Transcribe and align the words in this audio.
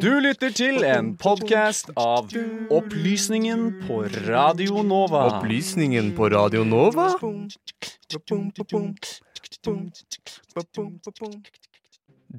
Du 0.00 0.20
lytter 0.20 0.50
til 0.52 0.84
en 0.84 1.06
podkast 1.16 1.88
av 1.96 2.28
Opplysningen 2.68 3.62
på 3.86 4.02
Radio 4.26 4.82
Nova. 4.84 5.22
Opplysningen 5.38 6.10
på 6.18 6.28
Radio 6.28 6.64
Nova? 6.68 7.06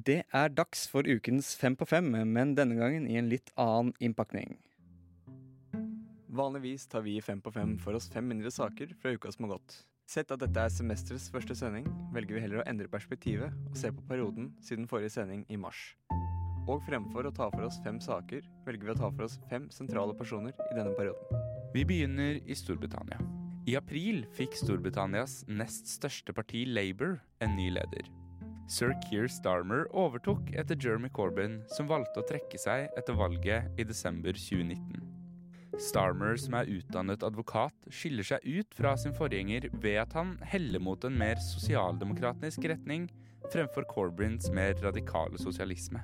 Det 0.04 0.20
er 0.30 0.54
dags 0.54 0.84
for 0.92 1.02
ukens 1.02 1.56
Fem 1.58 1.74
på 1.74 1.88
fem, 1.90 2.12
men 2.14 2.54
denne 2.54 2.78
gangen 2.78 3.08
i 3.10 3.18
en 3.18 3.32
litt 3.32 3.50
annen 3.58 3.90
innpakning. 3.98 4.54
Vanligvis 6.30 6.86
tar 6.86 7.02
vi 7.02 7.18
i 7.18 7.22
Fem 7.22 7.42
på 7.42 7.50
fem 7.50 7.74
for 7.82 7.98
oss 7.98 8.06
fem 8.14 8.30
mindre 8.30 8.54
saker 8.54 8.94
fra 9.02 9.10
uka 9.18 9.34
som 9.34 9.48
har 9.48 9.56
gått. 9.56 9.82
Sett 10.04 10.30
at 10.34 10.42
dette 10.42 10.60
er 10.60 10.72
semesterets 10.72 11.30
første 11.32 11.54
sending, 11.56 11.86
velger 12.12 12.36
vi 12.36 12.42
heller 12.44 12.60
å 12.60 12.66
endre 12.68 12.90
perspektivet 12.92 13.54
og 13.70 13.76
se 13.80 13.88
på 13.88 14.04
perioden 14.08 14.50
siden 14.62 14.88
forrige 14.90 15.14
sending 15.16 15.46
i 15.48 15.56
mars. 15.56 15.80
Og 16.68 16.82
fremfor 16.84 17.28
å 17.28 17.32
ta 17.34 17.48
for 17.52 17.64
oss 17.66 17.80
fem 17.84 17.96
saker, 18.00 18.44
velger 18.66 18.88
vi 18.88 18.92
å 18.92 18.98
ta 18.98 19.08
for 19.10 19.26
oss 19.26 19.38
fem 19.50 19.70
sentrale 19.72 20.16
personer 20.16 20.52
i 20.70 20.76
denne 20.76 20.92
perioden. 20.96 21.40
Vi 21.74 21.86
begynner 21.88 22.36
i 22.44 22.56
Storbritannia. 22.56 23.18
I 23.64 23.78
april 23.80 24.26
fikk 24.36 24.56
Storbritannias 24.60 25.40
nest 25.48 25.88
største 25.88 26.36
parti, 26.36 26.66
Labour, 26.68 27.16
en 27.40 27.56
ny 27.56 27.70
leder. 27.72 28.12
Sir 28.68 28.92
Keir 29.04 29.28
Starmer 29.28 29.88
overtok 29.92 30.52
etter 30.56 30.76
Jeremy 30.80 31.08
Corbyn, 31.12 31.62
som 31.72 31.88
valgte 31.88 32.20
å 32.20 32.28
trekke 32.28 32.60
seg 32.60 32.92
etter 32.96 33.16
valget 33.16 33.72
i 33.80 33.88
desember 33.88 34.36
2019. 34.36 35.13
Starmer, 35.80 36.36
som 36.38 36.54
er 36.58 36.70
utdannet 36.70 37.24
advokat, 37.26 37.74
skiller 37.92 38.26
seg 38.26 38.44
ut 38.46 38.74
fra 38.76 38.94
sin 39.00 39.14
forgjenger 39.16 39.68
ved 39.82 40.00
at 40.04 40.16
han 40.16 40.36
heller 40.46 40.82
mot 40.82 41.04
en 41.06 41.18
mer 41.18 41.40
sosialdemokratisk 41.42 42.66
retning 42.70 43.08
fremfor 43.52 43.86
Corbyns 43.90 44.50
mer 44.54 44.74
radikale 44.82 45.38
sosialisme. 45.40 46.02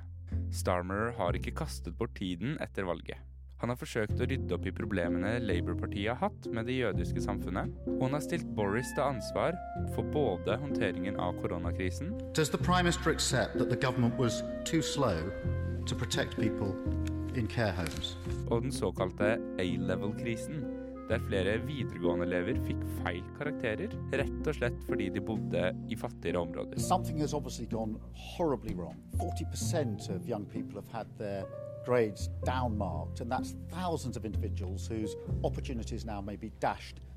Starmer 0.51 1.11
har 1.17 1.37
ikke 1.37 1.55
kastet 1.63 1.97
bort 1.97 2.15
tiden 2.19 2.57
etter 2.63 2.87
valget. 2.87 3.19
Han 3.61 3.69
har 3.69 3.77
forsøkt 3.77 4.17
å 4.17 4.25
rydde 4.25 4.55
opp 4.55 4.63
i 4.65 4.73
problemene 4.73 5.35
Labour-partiet 5.43 6.15
har 6.15 6.31
hatt 6.31 6.47
med 6.49 6.65
det 6.65 6.79
jødiske 6.79 7.21
samfunnet, 7.21 7.69
og 7.93 8.07
han 8.07 8.17
har 8.17 8.23
stilt 8.25 8.49
Boris 8.57 8.89
til 8.97 9.05
ansvar 9.05 9.57
for 9.93 10.07
både 10.15 10.57
håndteringen 10.63 11.19
av 11.21 11.37
koronakrisen 11.43 12.15
Does 12.33 12.49
the 12.49 12.57
Prime 12.57 12.89
Minister 12.89 13.13
accept 13.13 13.59
that 13.59 13.69
the 13.69 13.77
government 13.77 14.17
was 14.17 14.41
too 14.65 14.81
slow 14.81 15.29
to 15.85 15.95
in 17.37 17.47
care 17.47 17.71
homes? 17.71 18.17
og 18.51 18.61
den 18.61 18.71
såkalte 18.71 19.37
A-level-krisen, 19.59 20.63
der 21.09 21.19
flere 21.27 21.57
videregående-elever 21.67 22.59
fikk 22.65 22.83
feil 23.01 23.23
karakterer, 23.37 23.95
rett 24.13 24.47
og 24.47 24.55
slett 24.55 24.83
fordi 24.87 25.09
de 25.11 25.23
bodde 25.23 25.63
i 25.89 25.95
fattigere 25.95 26.39
områder. 26.39 26.79
Something 26.79 27.19
has 27.19 27.33
obviously 27.33 27.65
gone 27.65 27.99
horribly 28.37 28.73
wrong. 28.75 28.95
40% 29.19 30.09
of 30.15 30.27
young 30.27 30.45
people 30.45 30.75
have 30.79 30.91
had 30.91 31.07
their 31.17 31.43
grades 31.85 32.29
downmarked, 32.45 33.21
and 33.21 33.31
that's 33.31 33.55
thousands 33.69 34.17
of 34.17 34.25
individuals 34.25 34.87
whose 34.87 35.15
opportunities 35.43 36.05
now 36.05 36.21
may 36.21 36.35
be 36.35 36.51
dashed 36.61 36.95
by 36.95 37.01
this. 37.01 37.10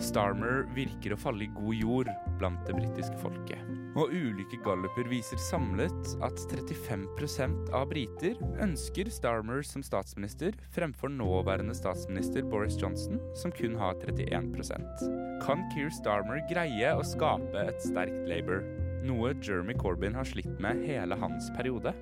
Starmer 0.00 0.64
virker 0.76 1.14
å 1.14 1.18
falle 1.18 1.46
i 1.46 1.52
god 1.54 1.76
jord 1.76 2.10
blant 2.38 2.62
det 2.68 2.76
britiske 2.78 3.16
folket. 3.22 3.62
Og 3.98 4.12
ulike 4.14 4.58
galluper 4.62 5.08
viser 5.10 5.40
samlet 5.42 6.12
at 6.22 6.38
35% 6.52 7.72
av 7.74 7.88
briter 7.90 8.38
ønsker 8.62 9.10
Starmer 9.10 9.64
som 9.66 9.82
statsminister 9.82 10.54
fremfor 10.74 11.10
nåværende 11.10 11.74
statsminister 11.74 12.46
Boris 12.46 12.78
Johnson, 12.78 13.18
som 13.34 13.50
kun 13.50 13.74
har 13.80 13.98
31% 13.98 15.04
Kan 15.42 15.66
Keir 15.74 15.90
Starmer 15.98 16.44
greie 16.50 16.94
å 16.94 17.04
skape 17.06 17.66
et 17.66 17.82
sterkt 17.82 18.22
Labour? 18.30 18.62
Noe 19.06 19.34
Jeremy 19.42 19.74
Corbyn 19.74 20.14
har 20.14 20.28
slitt 20.28 20.54
med 20.62 20.84
hele 20.86 21.18
hans 21.18 21.50
periode? 21.56 21.94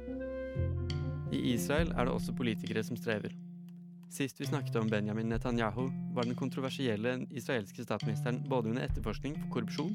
I 1.32 1.54
Israel 1.54 1.92
er 1.96 2.08
det 2.08 2.14
også 2.14 2.36
politikere 2.36 2.84
som 2.84 2.98
strever. 3.00 3.32
Sist 4.08 4.40
vi 4.40 4.46
snakket 4.46 4.76
om 4.76 4.88
Benjamin 4.88 5.28
Netanyahu, 5.28 5.90
var 6.14 6.24
den 6.24 6.34
kontroversielle 6.34 7.26
israelske 7.30 7.84
statsministeren 7.84 8.40
både 8.48 8.70
under 8.70 8.86
etterforskning 8.86 9.34
for 9.36 9.58
korrupsjon 9.58 9.92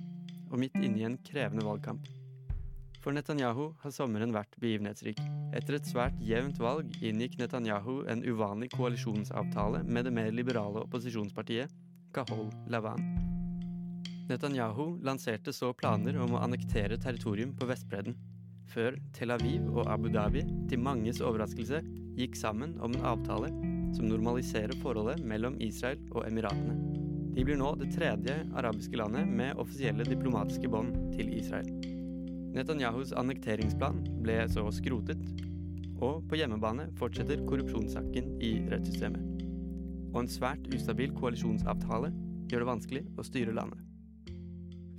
og 0.52 0.60
midt 0.62 0.78
inne 0.78 1.02
i 1.02 1.08
en 1.08 1.18
krevende 1.26 1.66
valgkamp. 1.66 2.06
For 3.04 3.12
Netanyahu 3.12 3.74
har 3.82 3.92
sommeren 3.92 4.32
vært 4.32 4.54
begivenhetsrik. 4.62 5.18
Etter 5.58 5.80
et 5.80 5.90
svært 5.90 6.22
jevnt 6.24 6.62
valg 6.62 6.94
inngikk 7.04 7.40
Netanyahu 7.42 8.06
en 8.08 8.22
uvanlig 8.24 8.70
koalisjonsavtale 8.78 9.82
med 9.84 10.08
det 10.08 10.14
mer 10.16 10.32
liberale 10.32 10.86
opposisjonspartiet 10.86 11.74
Kahol 12.16 12.48
Lavan. 12.72 13.02
Netanyahu 14.30 15.02
lanserte 15.04 15.52
så 15.52 15.74
planer 15.76 16.22
om 16.22 16.38
å 16.38 16.46
annektere 16.46 17.02
territorium 17.02 17.58
på 17.58 17.68
Vestbredden, 17.68 18.16
før 18.72 18.96
Tel 19.18 19.34
Aviv 19.36 19.68
og 19.74 19.90
Abu 19.92 20.08
Dhabi, 20.14 20.46
til 20.70 20.80
manges 20.80 21.20
overraskelse, 21.20 21.84
gikk 22.16 22.38
sammen 22.40 22.78
om 22.80 22.94
en 22.96 23.10
avtale 23.10 23.73
som 23.94 24.10
normaliserer 24.10 24.74
forholdet 24.82 25.24
mellom 25.28 25.56
Israel 25.64 26.02
og 26.12 26.26
Emiratene. 26.28 26.76
De 27.34 27.46
blir 27.46 27.58
nå 27.58 27.72
det 27.80 27.90
tredje 27.96 28.36
arabiske 28.54 28.98
landet 29.00 29.30
med 29.30 29.58
offisielle 29.62 30.06
diplomatiske 30.06 30.70
bånd 30.70 30.94
til 31.16 31.32
Israel. 31.34 31.70
Netanyahus 32.54 33.14
annekteringsplan 33.18 34.04
ble 34.22 34.44
så 34.54 34.68
skrotet, 34.76 35.22
og 36.04 36.22
på 36.30 36.38
hjemmebane 36.38 36.90
fortsetter 37.00 37.42
korrupsjonssaken 37.50 38.36
i 38.44 38.52
rettssystemet. 38.70 39.48
Og 40.14 40.20
en 40.22 40.30
svært 40.30 40.68
ustabil 40.76 41.14
koalisjonsavtale 41.18 42.12
gjør 42.52 42.62
det 42.62 42.70
vanskelig 42.70 43.04
å 43.18 43.26
styre 43.26 43.56
landet. 43.58 43.82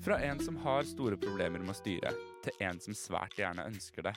Fra 0.04 0.18
en 0.26 0.42
som 0.42 0.58
har 0.64 0.82
store 0.88 1.16
problemer 1.20 1.62
med 1.62 1.70
å 1.70 1.78
styre, 1.78 2.10
til 2.44 2.64
en 2.64 2.80
som 2.82 2.96
svært 2.96 3.36
gjerne 3.40 3.66
ønsker 3.70 4.10
det. 4.10 4.14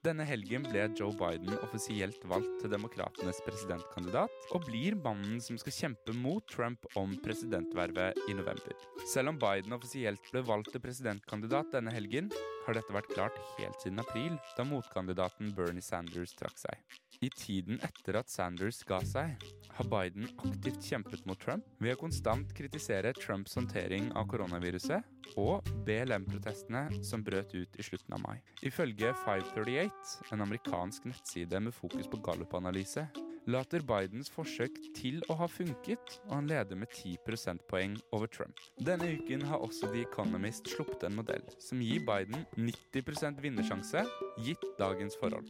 Denne 0.00 0.24
helgen 0.24 0.62
ble 0.64 0.86
Joe 0.96 1.12
Biden 1.12 1.58
offisielt 1.60 2.22
valgt 2.28 2.62
til 2.62 2.72
demokratenes 2.72 3.42
presidentkandidat, 3.44 4.32
og 4.56 4.64
blir 4.64 4.96
mannen 4.96 5.42
som 5.44 5.58
skal 5.60 5.74
kjempe 5.76 6.14
mot 6.16 6.46
Trump 6.48 6.86
om 6.96 7.12
presidentvervet 7.20 8.16
i 8.24 8.36
november. 8.38 8.72
Selv 9.12 9.34
om 9.34 9.40
Biden 9.42 9.76
offisielt 9.76 10.24
ble 10.32 10.40
valgt 10.48 10.72
til 10.72 10.80
presidentkandidat 10.86 11.76
denne 11.76 11.92
helgen, 11.92 12.32
har 12.70 12.78
dette 12.78 12.94
vært 12.94 13.10
klart 13.10 13.38
helt 13.58 13.82
siden 13.82 14.00
april, 14.02 14.36
da 14.56 14.64
motkandidaten 14.66 15.50
Bernie 15.56 15.82
Sanders 15.82 16.34
trakk 16.38 16.58
seg. 16.60 16.98
I 17.20 17.28
tiden 17.34 17.80
etter 17.84 18.20
at 18.20 18.30
Sanders 18.32 18.78
ga 18.88 19.00
seg, 19.04 19.42
har 19.74 19.88
Biden 19.90 20.28
aktivt 20.44 20.86
kjempet 20.86 21.26
mot 21.28 21.40
Trump 21.42 21.66
ved 21.82 21.96
å 21.96 22.00
konstant 22.00 22.52
kritisere 22.56 23.12
Trumps 23.18 23.56
håndtering 23.58 24.10
av 24.16 24.28
koronaviruset 24.30 25.34
og 25.40 25.66
BLM-protestene 25.86 27.02
som 27.06 27.24
brøt 27.26 27.52
ut 27.56 27.76
i 27.76 27.86
slutten 27.86 28.16
av 28.16 28.22
mai. 28.24 28.38
Ifølge 28.66 29.12
538, 29.24 30.30
en 30.32 30.46
amerikansk 30.46 31.10
nettside 31.10 31.60
med 31.64 31.76
fokus 31.76 32.08
på 32.10 32.22
Gallup-analyse, 32.24 33.08
later 33.48 33.82
Bidens 33.86 34.30
forsøk 34.32 34.76
til 34.96 35.20
å 35.30 35.36
ha 35.40 35.48
funket, 35.50 36.16
og 36.26 36.34
han 36.34 36.48
leder 36.50 36.78
med 36.78 36.90
10 36.92 37.20
prosentpoeng 37.26 37.96
over 38.12 38.28
Trump. 38.30 38.58
Denne 38.76 39.08
uken 39.16 39.44
har 39.48 39.62
også 39.64 39.90
The 39.92 40.02
Economist 40.04 40.68
sluppet 40.68 41.06
en 41.08 41.16
modell 41.18 41.44
som 41.58 41.80
gir 41.84 42.04
Biden 42.06 42.44
90% 42.58 43.40
vinnersjanse, 43.40 44.04
gitt 44.44 44.66
dagens 44.78 45.16
forhold. 45.20 45.48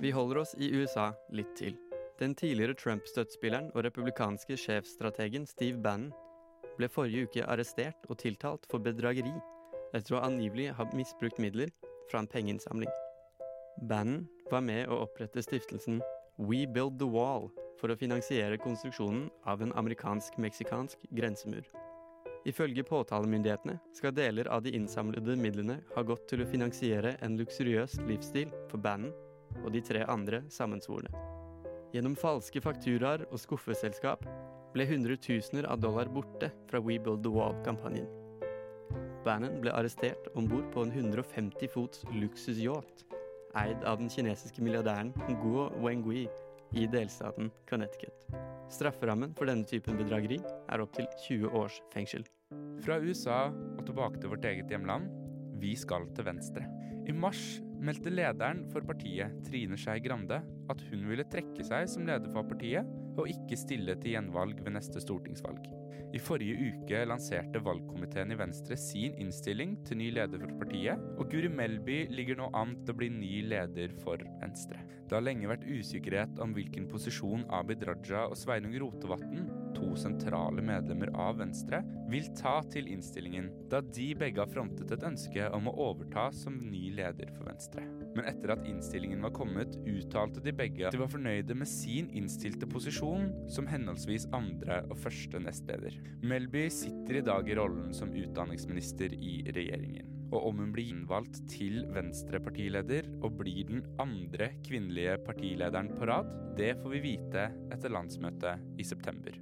Vi 0.00 0.14
holder 0.14 0.44
oss 0.44 0.54
i 0.58 0.70
USA 0.78 1.10
litt 1.34 1.54
til. 1.58 1.76
Den 2.18 2.34
tidligere 2.34 2.74
Trump-støttespilleren 2.78 3.70
og 3.74 3.84
republikanske 3.86 4.56
sjefstrategen 4.58 5.46
Steve 5.46 5.78
Bannon 5.82 6.14
ble 6.78 6.88
forrige 6.90 7.26
uke 7.26 7.46
arrestert 7.46 8.06
og 8.08 8.18
tiltalt 8.22 8.66
for 8.70 8.82
bedrageri 8.82 9.34
etter 9.96 10.16
å 10.16 10.22
angivelig 10.26 10.72
ha 10.78 10.86
misbrukt 10.94 11.40
midler 11.42 11.70
fra 12.10 12.22
en 12.22 12.30
pengeinnsamling. 12.30 12.90
Bannon 13.88 14.26
var 14.50 14.62
med 14.64 14.88
å 14.90 15.02
opprette 15.04 15.42
stiftelsen 15.44 16.00
We 16.40 16.66
Build 16.66 17.00
the 17.00 17.06
Wall 17.10 17.48
for 17.80 17.90
å 17.90 17.96
finansiere 17.98 18.60
konstruksjonen 18.62 19.24
av 19.50 19.62
en 19.64 19.72
amerikansk-meksikansk 19.80 21.08
grensemur. 21.10 21.64
Ifølge 22.46 22.84
påtalemyndighetene 22.86 23.74
skal 23.98 24.14
deler 24.14 24.46
av 24.46 24.62
de 24.62 24.70
innsamlede 24.78 25.34
midlene 25.34 25.80
ha 25.96 26.04
gått 26.06 26.28
til 26.30 26.44
å 26.44 26.46
finansiere 26.46 27.16
en 27.26 27.34
luksuriøs 27.40 27.98
livsstil 28.06 28.54
for 28.70 28.78
Bannon 28.78 29.10
og 29.64 29.72
de 29.74 29.82
tre 29.82 30.04
andre 30.06 30.44
sammensvorne. 30.54 31.10
Gjennom 31.90 32.14
falske 32.14 32.62
fakturaer 32.62 33.26
og 33.32 33.42
skuffeselskap 33.42 34.22
ble 34.76 34.86
hundretusener 34.86 35.66
av 35.66 35.82
dollar 35.82 36.06
borte 36.06 36.52
fra 36.70 36.78
We 36.78 37.00
Build 37.02 37.26
the 37.26 37.34
Wall-kampanjen. 37.34 38.06
Bannon 39.26 39.58
ble 39.58 39.74
arrestert 39.74 40.30
om 40.38 40.46
bord 40.46 40.70
på 40.70 40.86
en 40.86 40.94
150 40.94 41.74
fots 41.74 42.06
luksusyacht 42.14 43.07
eid 43.58 43.84
av 43.88 43.98
den 44.00 44.10
kinesiske 44.12 44.62
milliardæren 44.64 45.12
Guo 45.42 45.68
Wengui 45.82 46.26
i 46.76 46.86
delstaten 46.90 47.50
Connecticut. 47.68 48.26
Strafferammen 48.72 49.32
for 49.36 49.48
denne 49.48 49.66
typen 49.68 49.96
bedrageri 49.98 50.40
er 50.68 50.84
opptil 50.84 51.08
20 51.24 51.54
års 51.56 51.78
fengsel. 51.94 52.26
Fra 52.84 52.98
USA 53.00 53.46
og 53.48 53.84
tilbake 53.86 54.20
til 54.20 54.32
vårt 54.34 54.46
eget 54.48 54.70
hjemland. 54.72 55.08
Vi 55.58 55.74
skal 55.76 56.06
til 56.14 56.28
venstre. 56.28 56.66
I 57.08 57.14
mars 57.16 57.40
meldte 57.80 58.12
lederen 58.12 58.64
for 58.72 58.84
partiet, 58.84 59.32
Trine 59.46 59.78
Skei 59.80 60.00
Grande, 60.04 60.42
at 60.68 60.82
hun 60.90 61.06
ville 61.08 61.26
trekke 61.32 61.64
seg 61.64 61.88
som 61.90 62.06
leder 62.08 62.28
for 62.34 62.46
partiet, 62.48 62.86
og 63.18 63.30
ikke 63.32 63.58
stille 63.58 63.96
til 63.98 64.14
gjenvalg 64.14 64.62
ved 64.64 64.74
neste 64.76 65.02
stortingsvalg. 65.02 65.66
I 66.16 66.20
forrige 66.22 66.70
uke 66.70 67.02
lanserte 67.04 67.60
valgkomiteen 67.60 68.32
i 68.32 68.38
Venstre 68.40 68.78
sin 68.80 69.16
innstilling 69.20 69.74
til 69.84 70.00
ny 70.00 70.08
leder 70.16 70.40
for 70.40 70.54
partiet, 70.62 71.02
og 71.20 71.28
Guri 71.28 71.50
Melby 71.52 71.98
ligger 72.14 72.38
nå 72.40 72.48
an 72.56 72.78
til 72.80 72.94
å 72.94 73.00
bli 73.02 73.10
ny 73.12 73.32
leder 73.50 73.92
for 74.00 74.22
Venstre. 74.40 74.80
Det 75.04 75.16
har 75.16 75.24
lenge 75.24 75.50
vært 75.50 75.68
usikkerhet 75.68 76.40
om 76.44 76.54
hvilken 76.56 76.88
posisjon 76.88 77.44
Abid 77.52 77.84
Raja 77.88 78.24
og 78.30 78.38
Sveinung 78.40 78.76
Rotevatn, 78.80 79.44
to 79.76 79.92
sentrale 79.98 80.62
medlemmer 80.64 81.10
av 81.14 81.38
Venstre, 81.40 81.82
vil 82.10 82.28
ta 82.38 82.58
til 82.72 82.88
innstillingen, 82.92 83.50
da 83.70 83.80
de 83.84 84.08
begge 84.18 84.42
har 84.42 84.50
frontet 84.50 84.92
et 84.94 85.06
ønske 85.06 85.48
om 85.54 85.70
å 85.70 85.74
overta 85.88 86.28
som 86.34 86.56
ny 86.70 86.88
leder 86.96 87.32
for 87.36 87.48
Venstre. 87.50 87.84
Men 88.16 88.28
etter 88.30 88.54
at 88.54 88.66
innstillingen 88.68 89.24
var 89.24 89.34
kommet, 89.36 89.76
uttalte 89.88 90.42
de 90.44 90.54
begge 90.56 90.88
at 90.88 90.96
de 90.96 91.02
var 91.02 91.12
fornøyde 91.12 91.56
med 91.58 91.70
sin 91.70 92.10
innstilte 92.16 92.68
posisjon 92.70 93.30
som 93.52 93.68
henholdsvis 93.70 94.28
andre 94.36 94.82
og 94.88 94.98
første 95.02 95.42
nestleder. 95.42 95.98
Melby 96.22 96.68
sitter 96.72 97.20
i 97.20 97.26
dag 97.26 97.48
i 97.48 97.58
rollen 97.58 97.92
som 97.96 98.14
utdanningsminister 98.14 99.14
i 99.14 99.40
regjeringen. 99.54 100.14
Og 100.28 100.50
om 100.50 100.58
hun 100.60 100.72
blir 100.74 100.90
innvalgt 100.92 101.40
til 101.48 101.86
Venstre-partileder 101.94 103.08
og 103.22 103.38
blir 103.40 103.64
den 103.70 103.84
andre 104.02 104.50
kvinnelige 104.66 105.16
partilederen 105.24 105.92
på 105.96 106.08
rad, 106.10 106.28
det 106.58 106.74
får 106.82 106.96
vi 106.96 107.04
vite 107.14 107.48
etter 107.72 107.94
landsmøtet 107.94 108.80
i 108.80 108.84
september. 108.84 109.38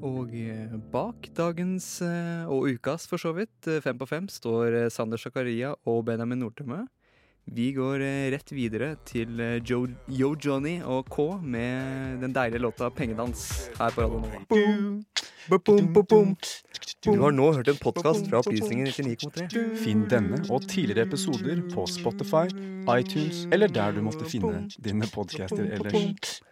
Og 0.00 0.32
eh, 0.32 0.72
bak 0.92 1.28
dagens, 1.36 2.00
eh, 2.04 2.48
og 2.48 2.70
ukas 2.72 3.04
for 3.08 3.20
så 3.20 3.34
vidt, 3.36 3.66
eh, 3.68 3.82
Fem 3.84 3.98
på 4.00 4.08
fem, 4.08 4.28
står 4.28 4.88
Sander 4.88 5.20
Zakaria 5.20 5.74
og 5.84 6.04
Benjamin 6.08 6.40
Nordtømme. 6.40 6.86
Vi 7.50 7.72
går 7.74 7.98
rett 8.30 8.52
videre 8.52 8.96
til 9.08 9.40
Yo, 9.40 9.58
Joe, 9.66 9.88
Yo 10.08 10.36
Johnny 10.36 10.82
og 10.84 11.08
K 11.10 11.40
med 11.42 12.20
den 12.20 12.32
deilige 12.32 12.60
låta 12.62 12.90
'Pengedans' 12.90 13.68
her 13.78 13.90
på 13.90 14.02
Radio 14.02 14.20
Nova. 14.20 14.44
Du 17.02 17.20
har 17.22 17.30
nå 17.32 17.52
hørt 17.52 17.68
en 17.68 17.76
podkast 17.80 18.28
fra 18.28 18.38
Opplysningen 18.38 18.86
99,3. 18.86 19.76
Finn 19.82 20.04
denne 20.08 20.44
og 20.50 20.68
tidligere 20.68 21.06
episoder 21.08 21.62
på 21.74 21.86
Spotify, 21.88 22.46
iTunes 23.00 23.46
eller 23.50 23.66
der 23.66 23.92
du 23.92 24.02
måtte 24.02 24.24
finne 24.30 24.68
dine 24.78 25.06
podcaster 25.10 25.64
ellers. 25.64 26.42